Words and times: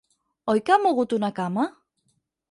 Oi 0.53 0.61
que 0.69 0.73
ha 0.75 0.77
mogut 0.85 1.13
una 1.17 1.29
cama? 1.39 1.67